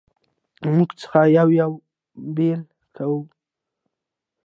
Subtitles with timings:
[0.61, 1.71] له موږ څخه یې یو یو
[2.35, 2.61] بېل
[2.95, 3.21] کاوه.